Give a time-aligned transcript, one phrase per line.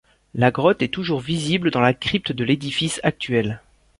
[0.33, 3.61] La grotte est toujours visible dans la crypte de l'édifice actuel.